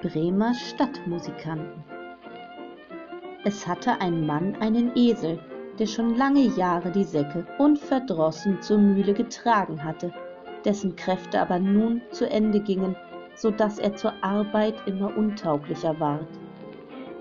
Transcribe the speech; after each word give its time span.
Bremer 0.00 0.54
Stadtmusikanten 0.54 1.84
Es 3.44 3.66
hatte 3.66 4.00
ein 4.00 4.26
Mann 4.26 4.56
einen 4.60 4.96
Esel, 4.96 5.38
der 5.78 5.86
schon 5.86 6.16
lange 6.16 6.46
Jahre 6.56 6.90
die 6.90 7.04
Säcke 7.04 7.46
unverdrossen 7.58 8.60
zur 8.62 8.78
Mühle 8.78 9.12
getragen 9.12 9.84
hatte, 9.84 10.12
dessen 10.64 10.96
Kräfte 10.96 11.40
aber 11.40 11.58
nun 11.58 12.00
zu 12.10 12.28
Ende 12.28 12.60
gingen, 12.60 12.96
so 13.34 13.50
dass 13.50 13.78
er 13.78 13.94
zur 13.94 14.12
Arbeit 14.22 14.74
immer 14.86 15.16
untauglicher 15.16 15.98
ward. 16.00 16.26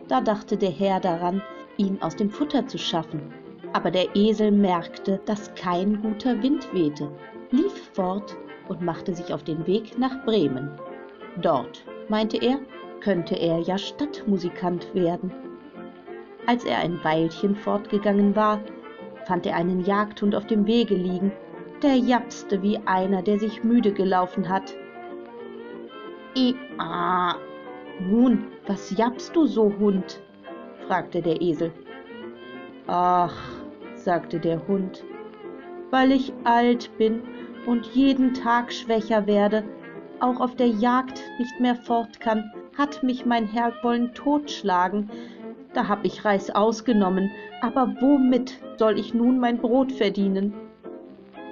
Da 0.08 0.22
dachte 0.22 0.56
der 0.56 0.72
Herr 0.72 1.00
daran, 1.00 1.42
ihn 1.78 2.02
aus 2.02 2.16
dem 2.16 2.30
Futter 2.30 2.66
zu 2.68 2.78
schaffen, 2.78 3.34
aber 3.74 3.92
der 3.92 4.16
Esel 4.16 4.52
merkte, 4.52 5.20
dass 5.26 5.54
kein 5.56 6.02
guter 6.02 6.42
Wind 6.42 6.74
wehte, 6.74 7.12
lief 7.52 7.92
fort 7.94 8.36
und 8.70 8.82
machte 8.82 9.14
sich 9.14 9.34
auf 9.34 9.44
den 9.44 9.68
Weg 9.68 10.00
nach 10.00 10.24
Bremen. 10.26 10.72
Dort, 11.42 11.86
meinte 12.12 12.38
er, 12.38 12.60
könnte 13.00 13.36
er 13.36 13.60
ja 13.60 13.78
Stadtmusikant 13.78 14.94
werden. 14.94 15.32
Als 16.46 16.66
er 16.66 16.80
ein 16.80 17.02
Weilchen 17.06 17.56
fortgegangen 17.56 18.36
war, 18.36 18.60
fand 19.26 19.46
er 19.46 19.56
einen 19.56 19.80
Jagdhund 19.86 20.36
auf 20.36 20.46
dem 20.46 20.68
Wege 20.68 20.94
liegen, 20.94 21.32
der 21.82 21.96
japste 21.96 22.62
wie 22.62 22.78
einer, 22.86 23.22
der 23.22 23.40
sich 23.40 23.64
müde 23.64 23.94
gelaufen 23.94 24.50
hat. 24.50 24.76
I 26.38 26.54
ah. 26.78 27.36
Nun, 28.02 28.48
was 28.68 28.96
jappst 28.98 29.34
du 29.34 29.46
so, 29.46 29.72
Hund? 29.80 30.22
fragte 30.88 31.22
der 31.22 31.42
Esel. 31.42 31.72
Ach, 32.88 33.38
sagte 33.96 34.40
der 34.40 34.68
Hund, 34.68 35.06
weil 35.92 36.12
ich 36.12 36.34
alt 36.44 36.92
bin 36.98 37.22
und 37.66 37.86
jeden 37.94 38.34
Tag 38.34 38.74
schwächer 38.74 39.28
werde, 39.28 39.64
auch 40.22 40.40
auf 40.40 40.56
der 40.56 40.68
Jagd 40.68 41.22
nicht 41.40 41.60
mehr 41.60 41.76
fort 41.76 42.20
kann, 42.20 42.52
hat 42.78 43.04
mich 43.04 43.26
mein 43.26 43.48
Herr 43.48 43.74
wollen 43.84 44.14
totschlagen. 44.14 45.10
Da 45.74 45.88
hab 45.88 46.06
ich 46.06 46.26
Reis 46.26 46.50
ausgenommen, 46.50 47.32
aber 47.62 47.96
womit 48.00 48.60
soll 48.78 49.00
ich 49.00 49.14
nun 49.14 49.40
mein 49.40 49.58
Brot 49.58 49.92
verdienen? 49.92 50.54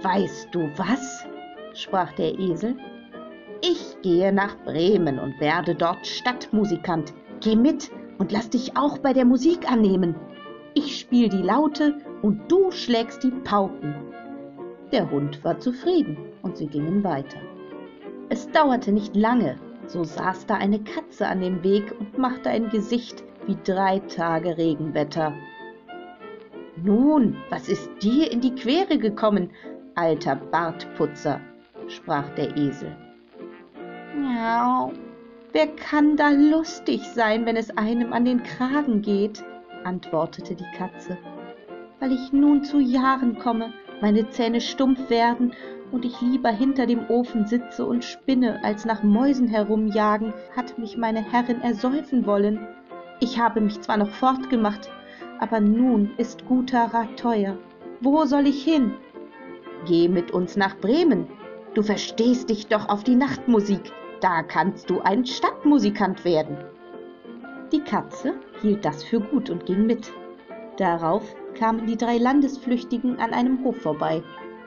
Weißt 0.01 0.49
du 0.51 0.69
was? 0.77 1.25
sprach 1.73 2.11
der 2.13 2.37
Esel. 2.39 2.75
Ich 3.61 3.97
gehe 4.01 4.31
nach 4.31 4.57
Bremen 4.63 5.19
und 5.19 5.39
werde 5.39 5.75
dort 5.75 6.05
Stadtmusikant. 6.05 7.13
Geh 7.41 7.55
mit 7.55 7.91
und 8.17 8.31
lass 8.31 8.49
dich 8.49 8.77
auch 8.77 8.97
bei 8.97 9.13
der 9.13 9.25
Musik 9.25 9.69
annehmen. 9.69 10.15
Ich 10.73 10.99
spiel 10.99 11.29
die 11.29 11.41
Laute 11.41 11.97
und 12.21 12.49
du 12.51 12.71
schlägst 12.71 13.23
die 13.23 13.31
Pauken. 13.31 13.95
Der 14.91 15.09
Hund 15.11 15.43
war 15.43 15.59
zufrieden 15.59 16.17
und 16.41 16.57
sie 16.57 16.67
gingen 16.67 17.03
weiter. 17.03 17.39
Es 18.31 18.49
dauerte 18.51 18.91
nicht 18.91 19.15
lange, 19.15 19.57
so 19.87 20.03
saß 20.03 20.45
da 20.45 20.55
eine 20.55 20.79
Katze 20.79 21.27
an 21.27 21.41
dem 21.41 21.63
Weg 21.63 21.93
und 21.99 22.17
machte 22.17 22.49
ein 22.49 22.69
Gesicht 22.69 23.23
wie 23.47 23.57
drei 23.63 23.99
Tage 23.99 24.55
Regenwetter. 24.55 25.33
Nun, 26.83 27.37
was 27.49 27.67
ist 27.67 27.89
dir 28.01 28.31
in 28.31 28.39
die 28.39 28.53
Quere 28.53 28.99
gekommen, 28.99 29.49
alter 29.95 30.35
Bartputzer? 30.35 31.41
sprach 31.87 32.29
der 32.35 32.55
Esel. 32.55 32.95
Miau, 34.15 34.93
wer 35.51 35.67
kann 35.67 36.15
da 36.15 36.29
lustig 36.29 37.01
sein, 37.15 37.47
wenn 37.47 37.57
es 37.57 37.75
einem 37.77 38.13
an 38.13 38.25
den 38.25 38.43
Kragen 38.43 39.01
geht? 39.01 39.43
antwortete 39.83 40.53
die 40.53 40.77
Katze. 40.77 41.17
Weil 41.99 42.11
ich 42.11 42.31
nun 42.31 42.63
zu 42.63 42.79
Jahren 42.79 43.39
komme, 43.39 43.73
meine 44.01 44.29
Zähne 44.29 44.61
stumpf 44.61 45.09
werden 45.09 45.51
und 45.91 46.05
ich 46.05 46.21
lieber 46.21 46.49
hinter 46.49 46.85
dem 46.85 47.09
Ofen 47.09 47.45
sitze 47.45 47.85
und 47.85 48.03
spinne, 48.03 48.63
als 48.63 48.85
nach 48.85 49.03
Mäusen 49.03 49.47
herumjagen, 49.47 50.33
hat 50.55 50.77
mich 50.77 50.97
meine 50.97 51.21
Herrin 51.21 51.61
ersäufen 51.61 52.25
wollen. 52.25 52.59
Ich 53.19 53.39
habe 53.39 53.61
mich 53.61 53.81
zwar 53.81 53.97
noch 53.97 54.11
fortgemacht, 54.11 54.89
aber 55.39 55.59
nun 55.59 56.11
ist 56.17 56.45
guter 56.47 56.85
Rat 56.93 57.17
teuer. 57.17 57.57
Wo 58.01 58.25
soll 58.25 58.47
ich 58.47 58.63
hin? 58.63 58.93
Geh 59.85 60.07
mit 60.07 60.31
uns 60.31 60.55
nach 60.55 60.77
Bremen. 60.77 61.27
Du 61.73 61.83
verstehst 61.83 62.49
dich 62.49 62.67
doch 62.67 62.89
auf 62.89 63.03
die 63.03 63.15
Nachtmusik. 63.15 63.91
Da 64.21 64.43
kannst 64.43 64.89
du 64.89 64.99
ein 65.01 65.25
Stadtmusikant 65.25 66.25
werden. 66.25 66.57
Die 67.71 67.81
Katze 67.81 68.33
hielt 68.61 68.83
das 68.83 69.03
für 69.03 69.19
gut 69.19 69.49
und 69.49 69.65
ging 69.65 69.85
mit. 69.85 70.11
Darauf 70.77 71.23
kamen 71.55 71.85
die 71.87 71.97
drei 71.97 72.17
Landesflüchtigen 72.17 73.19
an 73.19 73.33
einem 73.33 73.63
Hof 73.63 73.77
vorbei. 73.77 74.23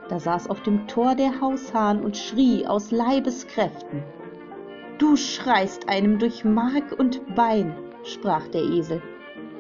Da 0.09 0.19
saß 0.19 0.49
auf 0.51 0.63
dem 0.63 0.87
Tor 0.89 1.15
der 1.15 1.41
Haushahn 1.41 2.03
und 2.03 2.17
schrie 2.17 2.67
aus 2.67 2.91
Leibeskräften. 2.91 4.03
Du 4.99 5.17
schreist 5.17 5.89
einem 5.89 6.19
durch 6.19 6.45
Mark 6.45 6.99
und 6.99 7.35
Bein, 7.35 7.75
sprach 8.05 8.47
der 8.49 8.63
Esel. 8.63 9.03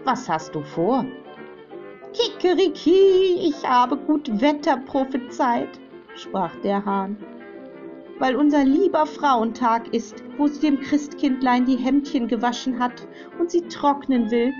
Was 0.04 0.28
hast 0.28 0.54
du 0.54 0.62
vor? 0.62 1.04
Kikeriki, 2.12 3.48
ich 3.48 3.66
habe 3.66 3.96
gut 3.96 4.40
Wetter 4.40 4.76
prophezeit, 4.76 5.80
sprach 6.14 6.54
der 6.56 6.84
Hahn. 6.84 7.16
Weil 8.18 8.36
unser 8.36 8.64
lieber 8.64 9.06
Frauentag 9.06 9.94
ist, 9.94 10.22
wo 10.36 10.46
sie 10.46 10.60
dem 10.60 10.80
Christkindlein 10.80 11.64
die 11.64 11.76
Hemdchen 11.76 12.28
gewaschen 12.28 12.78
hat 12.78 13.06
und 13.38 13.50
sie 13.50 13.62
trocknen 13.62 14.30
will, 14.30 14.52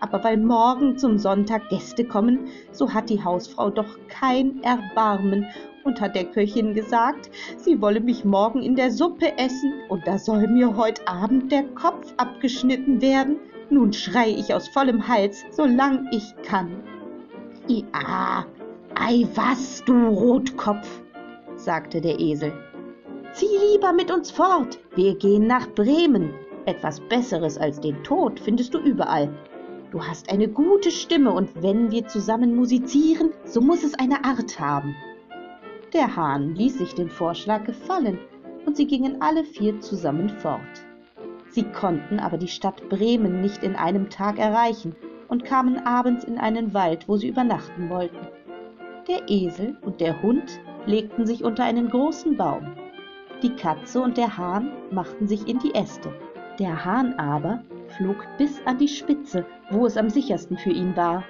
aber 0.00 0.22
weil 0.24 0.36
morgen 0.36 0.98
zum 0.98 1.18
Sonntag 1.18 1.68
Gäste 1.68 2.04
kommen, 2.04 2.46
so 2.72 2.92
hat 2.92 3.10
die 3.10 3.22
Hausfrau 3.22 3.70
doch 3.70 3.98
kein 4.08 4.62
Erbarmen 4.62 5.46
und 5.84 6.00
hat 6.00 6.14
der 6.14 6.24
Köchin 6.24 6.74
gesagt, 6.74 7.30
sie 7.56 7.80
wolle 7.80 8.00
mich 8.00 8.24
morgen 8.24 8.62
in 8.62 8.74
der 8.76 8.90
Suppe 8.90 9.38
essen, 9.38 9.72
und 9.88 10.06
da 10.06 10.18
soll 10.18 10.48
mir 10.48 10.76
heut 10.76 11.00
Abend 11.06 11.50
der 11.52 11.62
Kopf 11.74 12.12
abgeschnitten 12.16 13.00
werden. 13.00 13.36
Nun 13.70 13.92
schrei 13.92 14.30
ich 14.30 14.52
aus 14.52 14.68
vollem 14.68 15.08
Hals, 15.08 15.44
solang 15.50 16.08
ich 16.10 16.34
kann. 16.42 16.82
Ja, 17.66 18.46
ei 18.94 19.26
was, 19.34 19.82
du 19.84 20.08
Rotkopf, 20.08 21.02
sagte 21.54 22.00
der 22.00 22.20
Esel. 22.20 22.52
Zieh 23.32 23.46
lieber 23.72 23.92
mit 23.92 24.10
uns 24.10 24.30
fort, 24.30 24.78
wir 24.94 25.16
gehen 25.16 25.46
nach 25.46 25.68
Bremen. 25.74 26.32
Etwas 26.64 27.00
Besseres 27.00 27.58
als 27.58 27.80
den 27.80 28.02
Tod 28.02 28.40
findest 28.40 28.74
du 28.74 28.78
überall. 28.78 29.28
Du 29.96 30.04
hast 30.04 30.30
eine 30.30 30.46
gute 30.46 30.90
Stimme 30.90 31.32
und 31.32 31.62
wenn 31.62 31.90
wir 31.90 32.06
zusammen 32.06 32.54
musizieren, 32.54 33.32
so 33.46 33.62
muss 33.62 33.82
es 33.82 33.94
eine 33.94 34.26
Art 34.26 34.60
haben. 34.60 34.94
Der 35.94 36.14
Hahn 36.14 36.54
ließ 36.54 36.76
sich 36.76 36.94
den 36.94 37.08
Vorschlag 37.08 37.64
gefallen 37.64 38.18
und 38.66 38.76
sie 38.76 38.86
gingen 38.86 39.22
alle 39.22 39.42
vier 39.42 39.80
zusammen 39.80 40.28
fort. 40.28 40.60
Sie 41.48 41.62
konnten 41.62 42.20
aber 42.20 42.36
die 42.36 42.46
Stadt 42.46 42.86
Bremen 42.90 43.40
nicht 43.40 43.62
in 43.62 43.74
einem 43.74 44.10
Tag 44.10 44.38
erreichen 44.38 44.94
und 45.28 45.46
kamen 45.46 45.78
abends 45.86 46.24
in 46.24 46.36
einen 46.36 46.74
Wald, 46.74 47.08
wo 47.08 47.16
sie 47.16 47.28
übernachten 47.28 47.88
wollten. 47.88 48.28
Der 49.08 49.22
Esel 49.30 49.78
und 49.80 50.02
der 50.02 50.20
Hund 50.20 50.60
legten 50.84 51.24
sich 51.24 51.42
unter 51.42 51.64
einen 51.64 51.88
großen 51.88 52.36
Baum. 52.36 52.74
Die 53.42 53.56
Katze 53.56 54.02
und 54.02 54.18
der 54.18 54.36
Hahn 54.36 54.72
machten 54.90 55.26
sich 55.26 55.48
in 55.48 55.58
die 55.58 55.74
Äste. 55.74 56.12
Der 56.58 56.84
Hahn 56.84 57.14
aber 57.14 57.62
flog 57.96 58.26
bis 58.38 58.60
an 58.64 58.78
die 58.78 58.88
Spitze, 58.88 59.44
wo 59.70 59.86
es 59.86 59.96
am 59.96 60.10
sichersten 60.10 60.56
für 60.58 60.70
ihn 60.70 60.96
war. 60.96 61.24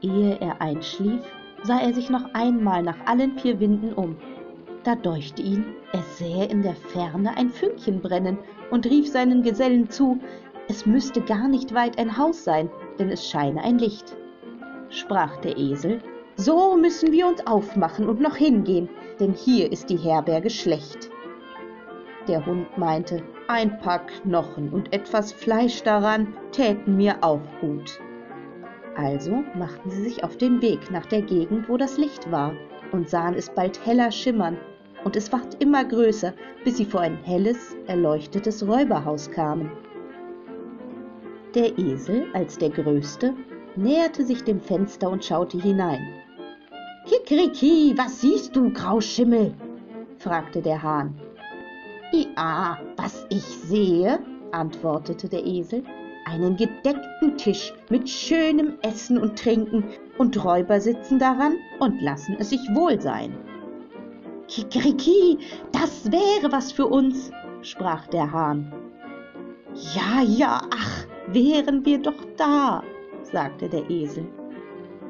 Ehe 0.00 0.38
er 0.40 0.60
einschlief, 0.60 1.22
sah 1.62 1.80
er 1.80 1.92
sich 1.92 2.10
noch 2.10 2.34
einmal 2.34 2.82
nach 2.82 2.98
allen 3.06 3.38
vier 3.38 3.60
Winden 3.60 3.92
um. 3.92 4.16
Da 4.84 4.96
deuchte 4.96 5.42
ihn, 5.42 5.64
er 5.92 6.02
sähe 6.02 6.46
in 6.46 6.62
der 6.62 6.74
Ferne 6.74 7.36
ein 7.36 7.50
Fünkchen 7.50 8.00
brennen 8.00 8.38
und 8.70 8.86
rief 8.86 9.08
seinen 9.08 9.42
Gesellen 9.42 9.88
zu, 9.90 10.18
es 10.68 10.86
müsste 10.86 11.20
gar 11.20 11.48
nicht 11.48 11.74
weit 11.74 11.98
ein 11.98 12.16
Haus 12.16 12.44
sein, 12.44 12.70
denn 12.98 13.10
es 13.10 13.28
scheine 13.28 13.62
ein 13.62 13.78
Licht. 13.78 14.16
Sprach 14.88 15.36
der 15.38 15.56
Esel, 15.56 16.00
so 16.36 16.76
müssen 16.76 17.12
wir 17.12 17.26
uns 17.26 17.46
aufmachen 17.46 18.08
und 18.08 18.20
noch 18.20 18.36
hingehen, 18.36 18.88
denn 19.20 19.34
hier 19.34 19.70
ist 19.70 19.90
die 19.90 19.98
Herberge 19.98 20.50
schlecht. 20.50 21.10
Der 22.28 22.46
Hund 22.46 22.78
meinte, 22.78 23.22
ein 23.48 23.78
paar 23.80 24.06
Knochen 24.06 24.70
und 24.70 24.92
etwas 24.92 25.32
Fleisch 25.32 25.82
daran 25.82 26.34
täten 26.52 26.96
mir 26.96 27.16
auch 27.20 27.40
gut. 27.60 28.00
Also 28.96 29.42
machten 29.56 29.90
sie 29.90 30.02
sich 30.04 30.22
auf 30.22 30.36
den 30.36 30.62
Weg 30.62 30.90
nach 30.90 31.06
der 31.06 31.22
Gegend, 31.22 31.68
wo 31.68 31.76
das 31.76 31.98
Licht 31.98 32.30
war, 32.30 32.54
und 32.92 33.08
sahen 33.08 33.34
es 33.34 33.50
bald 33.50 33.84
heller 33.84 34.12
schimmern, 34.12 34.56
und 35.04 35.16
es 35.16 35.32
ward 35.32 35.60
immer 35.60 35.84
größer, 35.84 36.32
bis 36.64 36.76
sie 36.76 36.84
vor 36.84 37.00
ein 37.00 37.16
helles, 37.24 37.76
erleuchtetes 37.88 38.66
Räuberhaus 38.66 39.30
kamen. 39.30 39.72
Der 41.54 41.76
Esel, 41.76 42.26
als 42.34 42.56
der 42.56 42.70
Größte, 42.70 43.34
näherte 43.74 44.24
sich 44.24 44.44
dem 44.44 44.60
Fenster 44.60 45.10
und 45.10 45.24
schaute 45.24 45.58
hinein. 45.58 46.00
Kikeriki, 47.06 47.94
was 47.96 48.20
siehst 48.20 48.54
du, 48.54 48.72
Grauschimmel? 48.72 49.54
fragte 50.18 50.62
der 50.62 50.82
Hahn. 50.82 51.14
Ja, 52.12 52.78
was 52.96 53.26
ich 53.30 53.42
sehe, 53.42 54.18
antwortete 54.52 55.28
der 55.28 55.46
Esel, 55.46 55.82
einen 56.26 56.56
gedeckten 56.56 57.38
Tisch 57.38 57.72
mit 57.88 58.08
schönem 58.08 58.74
Essen 58.82 59.16
und 59.16 59.38
Trinken, 59.38 59.84
und 60.18 60.44
Räuber 60.44 60.78
sitzen 60.78 61.18
daran 61.18 61.54
und 61.80 62.00
lassen 62.02 62.36
es 62.38 62.50
sich 62.50 62.60
wohl 62.74 63.00
sein. 63.00 63.34
Kikeriki, 64.46 65.38
das 65.72 66.12
wäre 66.12 66.52
was 66.52 66.70
für 66.70 66.86
uns, 66.86 67.30
sprach 67.62 68.06
der 68.08 68.30
Hahn. 68.30 68.72
Ja, 69.94 70.22
ja, 70.22 70.60
ach, 70.70 71.06
wären 71.28 71.84
wir 71.86 71.98
doch 71.98 72.26
da, 72.36 72.82
sagte 73.22 73.70
der 73.70 73.88
Esel. 73.88 74.26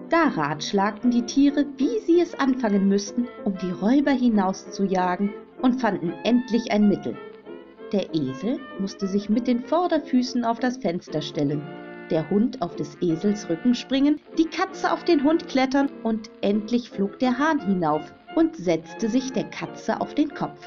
Da 0.08 0.28
ratschlagten 0.28 1.10
die 1.10 1.26
Tiere, 1.26 1.66
wie 1.78 1.98
sie 2.06 2.20
es 2.20 2.38
anfangen 2.38 2.86
müssten, 2.86 3.26
um 3.44 3.56
die 3.58 3.72
Räuber 3.72 4.12
hinauszujagen, 4.12 5.30
und 5.62 5.80
fanden 5.80 6.12
endlich 6.24 6.70
ein 6.70 6.88
Mittel. 6.88 7.16
Der 7.92 8.14
Esel 8.14 8.58
musste 8.78 9.06
sich 9.06 9.28
mit 9.28 9.46
den 9.46 9.60
Vorderfüßen 9.60 10.44
auf 10.44 10.58
das 10.58 10.76
Fenster 10.78 11.22
stellen, 11.22 11.62
der 12.10 12.28
Hund 12.30 12.60
auf 12.60 12.76
des 12.76 12.96
Esels 13.00 13.48
Rücken 13.48 13.74
springen, 13.74 14.20
die 14.38 14.46
Katze 14.46 14.92
auf 14.92 15.04
den 15.04 15.22
Hund 15.22 15.48
klettern 15.48 15.90
und 16.02 16.30
endlich 16.40 16.90
flog 16.90 17.18
der 17.18 17.38
Hahn 17.38 17.60
hinauf 17.60 18.12
und 18.34 18.56
setzte 18.56 19.08
sich 19.08 19.32
der 19.32 19.44
Katze 19.44 20.00
auf 20.00 20.14
den 20.14 20.32
Kopf. 20.32 20.60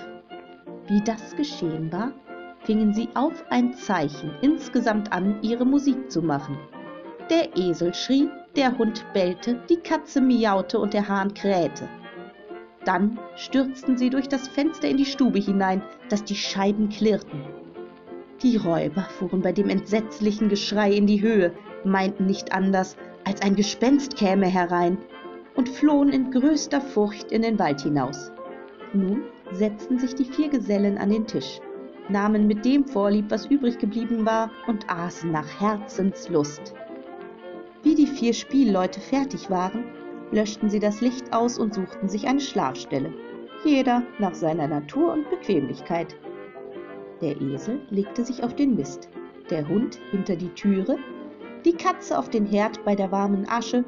Wie 0.87 1.01
das 1.01 1.35
geschehen 1.35 1.91
war, 1.91 2.11
fingen 2.59 2.93
sie 2.93 3.09
auf 3.15 3.43
ein 3.49 3.73
Zeichen 3.73 4.31
insgesamt 4.41 5.11
an, 5.11 5.39
ihre 5.41 5.65
Musik 5.65 6.11
zu 6.11 6.21
machen. 6.21 6.57
Der 7.29 7.57
Esel 7.57 7.93
schrie, 7.93 8.29
der 8.55 8.77
Hund 8.77 9.03
bellte, 9.13 9.59
die 9.69 9.77
Katze 9.77 10.21
miaute 10.21 10.79
und 10.79 10.93
der 10.93 11.07
Hahn 11.07 11.33
krähte. 11.33 11.89
Dann 12.85 13.19
stürzten 13.35 13.97
sie 13.97 14.09
durch 14.09 14.27
das 14.27 14.47
Fenster 14.47 14.87
in 14.87 14.97
die 14.97 15.05
Stube 15.05 15.39
hinein, 15.39 15.81
dass 16.09 16.23
die 16.23 16.35
Scheiben 16.35 16.89
klirrten. 16.89 17.41
Die 18.43 18.57
Räuber 18.57 19.01
fuhren 19.17 19.41
bei 19.41 19.51
dem 19.51 19.69
entsetzlichen 19.69 20.49
Geschrei 20.49 20.91
in 20.91 21.07
die 21.07 21.21
Höhe, 21.21 21.51
meinten 21.83 22.25
nicht 22.27 22.53
anders, 22.53 22.95
als 23.23 23.41
ein 23.41 23.55
Gespenst 23.55 24.15
käme 24.15 24.45
herein, 24.45 24.99
und 25.55 25.69
flohen 25.69 26.09
in 26.09 26.31
größter 26.31 26.81
Furcht 26.81 27.31
in 27.31 27.41
den 27.41 27.57
Wald 27.57 27.81
hinaus. 27.81 28.31
Nun 28.93 29.23
setzten 29.51 29.97
sich 29.97 30.13
die 30.13 30.25
vier 30.25 30.49
Gesellen 30.49 30.97
an 30.97 31.09
den 31.09 31.25
Tisch, 31.25 31.59
nahmen 32.09 32.45
mit 32.45 32.65
dem 32.65 32.85
Vorlieb, 32.85 33.25
was 33.29 33.47
übrig 33.47 33.79
geblieben 33.79 34.25
war, 34.25 34.51
und 34.67 34.89
aßen 34.89 35.31
nach 35.31 35.59
Herzenslust. 35.59 36.73
Wie 37.83 37.95
die 37.95 38.07
vier 38.07 38.33
Spielleute 38.33 38.99
fertig 38.99 39.49
waren, 39.49 39.85
löschten 40.31 40.69
sie 40.69 40.79
das 40.79 41.01
Licht 41.01 41.33
aus 41.33 41.57
und 41.57 41.73
suchten 41.73 42.09
sich 42.09 42.27
eine 42.27 42.41
Schlafstelle, 42.41 43.13
jeder 43.63 44.03
nach 44.19 44.33
seiner 44.33 44.67
Natur 44.67 45.13
und 45.13 45.29
Bequemlichkeit. 45.29 46.15
Der 47.21 47.39
Esel 47.39 47.81
legte 47.89 48.23
sich 48.23 48.43
auf 48.43 48.55
den 48.55 48.75
Mist, 48.75 49.09
der 49.49 49.67
Hund 49.67 49.99
hinter 50.11 50.35
die 50.35 50.49
Türe, 50.49 50.97
die 51.63 51.73
Katze 51.73 52.17
auf 52.17 52.29
den 52.29 52.45
Herd 52.45 52.83
bei 52.83 52.95
der 52.95 53.11
warmen 53.11 53.47
Asche, 53.49 53.83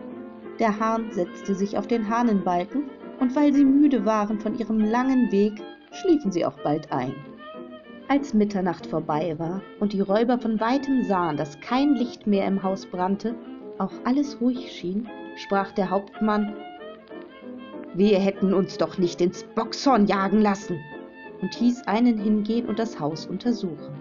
der 0.60 0.80
Hahn 0.80 1.12
setzte 1.12 1.54
sich 1.54 1.78
auf 1.78 1.88
den 1.88 2.10
Hahnenbalken, 2.10 2.90
und 3.20 3.36
weil 3.36 3.54
sie 3.54 3.66
müde 3.66 4.06
waren 4.06 4.40
von 4.40 4.58
ihrem 4.58 4.80
langen 4.80 5.32
Weg, 5.32 5.54
schliefen 5.92 6.32
sie 6.32 6.46
auch 6.46 6.58
bald 6.64 6.92
ein. 6.92 7.16
Als 8.08 8.34
Mitternacht 8.34 8.86
vorbei 8.86 9.36
war 9.38 9.62
und 9.80 9.92
die 9.94 10.02
Räuber 10.02 10.40
von 10.40 10.60
weitem 10.60 11.04
sahen, 11.04 11.36
dass 11.36 11.60
kein 11.60 11.96
Licht 11.96 12.26
mehr 12.26 12.48
im 12.48 12.64
Haus 12.64 12.86
brannte, 12.86 13.36
auch 13.80 13.92
alles 14.06 14.40
ruhig 14.40 14.72
schien, 14.72 15.10
sprach 15.38 15.72
der 15.72 15.90
Hauptmann, 15.90 16.54
wir 17.94 18.20
hätten 18.20 18.54
uns 18.54 18.78
doch 18.78 18.98
nicht 18.98 19.22
ins 19.22 19.44
Boxhorn 19.56 20.06
jagen 20.08 20.42
lassen, 20.42 20.80
und 21.42 21.54
hieß 21.54 21.88
einen 21.88 22.18
hingehen 22.18 22.66
und 22.66 22.80
das 22.80 23.00
Haus 23.00 23.26
untersuchen. 23.26 23.94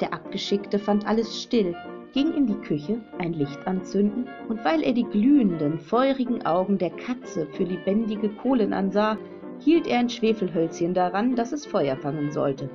Der 0.00 0.12
Abgeschickte 0.12 0.78
fand 0.78 1.06
alles 1.06 1.42
still, 1.42 1.74
ging 2.12 2.32
in 2.32 2.46
die 2.46 2.54
Küche, 2.54 3.00
ein 3.18 3.32
Licht 3.32 3.66
anzünden, 3.66 4.26
und 4.48 4.64
weil 4.64 4.82
er 4.82 4.92
die 4.92 5.04
glühenden, 5.04 5.78
feurigen 5.78 6.44
Augen 6.46 6.78
der 6.78 6.90
Katze 6.90 7.46
für 7.52 7.64
lebendige 7.64 8.28
Kohlen 8.28 8.72
ansah, 8.72 9.16
hielt 9.60 9.86
er 9.86 9.98
ein 9.98 10.10
Schwefelhölzchen 10.10 10.94
daran, 10.94 11.34
dass 11.34 11.52
es 11.52 11.66
Feuer 11.66 11.96
fangen 11.96 12.30
sollte. 12.30 12.70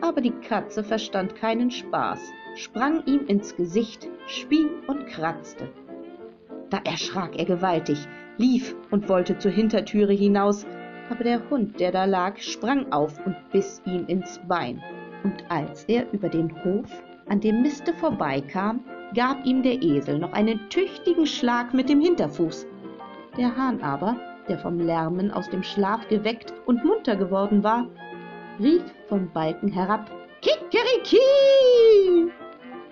Aber 0.00 0.20
die 0.20 0.30
Katze 0.30 0.82
verstand 0.82 1.36
keinen 1.36 1.70
Spaß, 1.70 2.20
sprang 2.56 3.04
ihm 3.06 3.26
ins 3.26 3.54
Gesicht, 3.54 4.08
spie 4.26 4.66
und 4.86 5.06
kratzte. 5.06 5.68
Da 6.70 6.78
erschrak 6.84 7.36
er 7.36 7.44
gewaltig, 7.44 8.06
lief 8.38 8.74
und 8.90 9.08
wollte 9.08 9.36
zur 9.38 9.50
Hintertüre 9.50 10.12
hinaus, 10.12 10.66
aber 11.10 11.24
der 11.24 11.50
Hund, 11.50 11.80
der 11.80 11.90
da 11.90 12.04
lag, 12.04 12.38
sprang 12.38 12.90
auf 12.92 13.18
und 13.26 13.36
biss 13.50 13.82
ihn 13.84 14.06
ins 14.06 14.40
Bein. 14.46 14.80
Und 15.24 15.44
als 15.48 15.84
er 15.84 16.10
über 16.12 16.28
den 16.28 16.52
Hof 16.64 16.86
an 17.28 17.40
dem 17.40 17.62
Miste 17.62 17.92
vorbeikam, 17.94 18.84
gab 19.14 19.44
ihm 19.44 19.62
der 19.62 19.82
Esel 19.82 20.18
noch 20.18 20.32
einen 20.32 20.68
tüchtigen 20.70 21.26
Schlag 21.26 21.74
mit 21.74 21.88
dem 21.88 22.00
Hinterfuß. 22.00 22.66
Der 23.36 23.56
Hahn 23.56 23.82
aber, 23.82 24.16
der 24.48 24.58
vom 24.58 24.78
Lärmen 24.78 25.30
aus 25.30 25.50
dem 25.50 25.62
Schlaf 25.62 26.06
geweckt 26.08 26.54
und 26.66 26.84
munter 26.84 27.16
geworden 27.16 27.64
war, 27.64 27.88
rief 28.60 28.82
vom 29.08 29.30
Balken 29.32 29.68
herab 29.68 30.10
Kikeriki! 30.40 31.18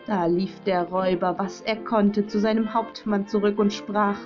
Da 0.08 0.24
lief 0.24 0.58
der 0.60 0.84
Räuber, 0.84 1.34
was 1.36 1.60
er 1.60 1.76
konnte, 1.76 2.26
zu 2.26 2.38
seinem 2.40 2.72
Hauptmann 2.72 3.26
zurück 3.26 3.58
und 3.58 3.74
sprach 3.74 4.16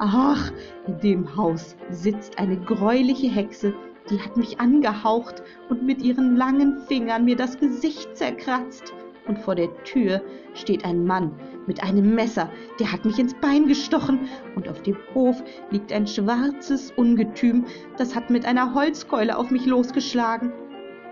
Ach, 0.00 0.50
in 0.88 0.98
dem 0.98 1.36
Haus 1.36 1.76
sitzt 1.90 2.40
eine 2.40 2.56
greuliche 2.56 3.28
Hexe, 3.28 3.72
die 4.10 4.20
hat 4.20 4.36
mich 4.36 4.58
angehaucht 4.58 5.44
und 5.68 5.84
mit 5.84 6.02
ihren 6.02 6.34
langen 6.34 6.80
Fingern 6.88 7.24
mir 7.24 7.36
das 7.36 7.56
Gesicht 7.56 8.16
zerkratzt. 8.16 8.92
Und 9.28 9.38
vor 9.38 9.54
der 9.54 9.72
Tür 9.84 10.22
steht 10.54 10.84
ein 10.84 11.04
Mann 11.04 11.38
mit 11.68 11.84
einem 11.84 12.16
Messer, 12.16 12.50
der 12.80 12.90
hat 12.90 13.04
mich 13.04 13.20
ins 13.20 13.34
Bein 13.34 13.68
gestochen, 13.68 14.28
und 14.56 14.68
auf 14.68 14.82
dem 14.82 14.96
Hof 15.14 15.40
liegt 15.70 15.92
ein 15.92 16.08
schwarzes 16.08 16.90
Ungetüm, 16.96 17.64
das 17.96 18.16
hat 18.16 18.28
mit 18.28 18.44
einer 18.44 18.74
Holzkeule 18.74 19.38
auf 19.38 19.52
mich 19.52 19.66
losgeschlagen. 19.66 20.50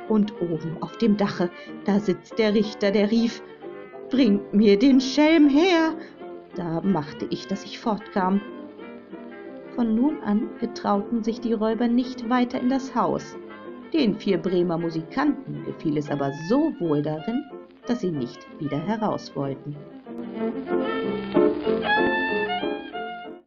Und 0.08 0.32
oben 0.40 0.78
auf 0.80 0.96
dem 0.98 1.16
Dache, 1.16 1.48
da 1.84 2.00
sitzt 2.00 2.40
der 2.40 2.54
Richter, 2.54 2.90
der 2.90 3.12
rief, 3.12 3.40
Bringt 4.10 4.54
mir 4.54 4.78
den 4.78 5.00
Schelm 5.00 5.48
her! 5.48 5.94
Da 6.56 6.80
machte 6.80 7.26
ich, 7.30 7.46
dass 7.46 7.64
ich 7.64 7.78
fortkam. 7.78 8.40
Von 9.74 9.94
nun 9.94 10.20
an 10.22 10.48
getrauten 10.60 11.22
sich 11.22 11.40
die 11.40 11.52
Räuber 11.52 11.86
nicht 11.86 12.28
weiter 12.28 12.58
in 12.58 12.70
das 12.70 12.94
Haus. 12.94 13.36
Den 13.92 14.14
vier 14.14 14.38
Bremer 14.38 14.78
Musikanten 14.78 15.64
gefiel 15.64 15.98
es 15.98 16.10
aber 16.10 16.32
so 16.48 16.72
wohl 16.80 17.02
darin, 17.02 17.44
dass 17.86 18.00
sie 18.00 18.10
nicht 18.10 18.46
wieder 18.58 18.78
heraus 18.78 19.34
wollten. 19.36 19.76